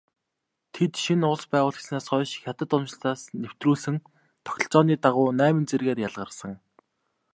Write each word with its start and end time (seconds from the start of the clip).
Тэд 0.73 0.93
шинэ 1.03 1.25
улс 1.31 1.45
байгуулагдсанаас 1.51 2.05
хойш 2.11 2.31
хятад 2.43 2.69
уламжлалаас 2.73 3.21
нэвтрүүлсэн 3.41 3.95
тогтолцооны 4.45 4.95
дагуу 5.03 5.29
найман 5.39 5.65
зэргээр 5.69 5.99
ялгарсан. 6.07 6.53